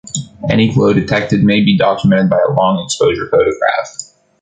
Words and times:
Any 0.49 0.73
glow 0.73 0.93
detected 0.93 1.43
may 1.43 1.63
be 1.63 1.77
documented 1.77 2.31
by 2.31 2.37
a 2.39 2.53
long-exposure 2.53 3.29
photograph. 3.29 4.01